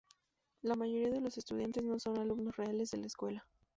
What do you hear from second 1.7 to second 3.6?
no son alumnos reales de la escuela.